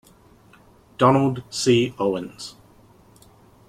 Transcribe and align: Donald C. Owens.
Donald 0.97 1.43
C. 1.51 1.93
Owens. 1.99 2.55